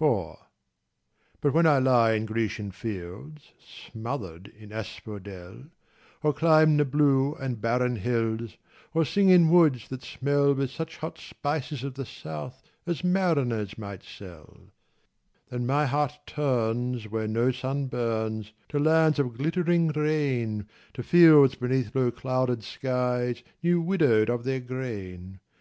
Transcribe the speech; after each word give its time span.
IV 0.00 0.34
But 1.40 1.52
when 1.54 1.68
I 1.68 1.78
lie 1.78 2.14
in 2.14 2.26
Grecian 2.26 2.72
fields, 2.72 3.52
Smothered 3.60 4.48
in 4.48 4.72
asphodel, 4.72 5.66
Or 6.24 6.32
climb 6.32 6.76
the 6.78 6.84
blue 6.84 7.36
and 7.36 7.60
barren 7.60 7.94
hills, 7.94 8.56
Or 8.92 9.04
sing 9.04 9.28
in 9.28 9.50
woods 9.50 9.86
that 9.90 10.02
smell 10.02 10.52
With 10.52 10.72
such 10.72 10.96
hot 10.96 11.16
spices 11.18 11.84
of 11.84 11.94
the 11.94 12.04
South 12.04 12.60
As 12.84 13.04
mariners 13.04 13.78
might 13.78 14.02
sell 14.02 14.54
ŌĆö 14.64 14.70
Then 15.50 15.66
my 15.66 15.86
heart 15.86 16.18
turns 16.26 17.08
where 17.08 17.28
no 17.28 17.52
sun 17.52 17.86
burns, 17.86 18.52
To 18.70 18.80
lands 18.80 19.20
of 19.20 19.38
glittering 19.38 19.92
rain, 19.92 20.66
To 20.94 21.04
fields 21.04 21.54
beneath 21.54 21.94
low 21.94 22.10
clouded 22.10 22.64
skies 22.64 23.44
New 23.62 23.80
widowed 23.80 24.28
of 24.28 24.42
their 24.42 24.58
grain. 24.58 25.38